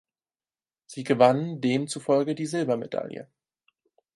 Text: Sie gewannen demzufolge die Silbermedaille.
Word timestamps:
Sie 0.87 1.03
gewannen 1.03 1.61
demzufolge 1.61 2.33
die 2.33 2.47
Silbermedaille. 2.47 3.29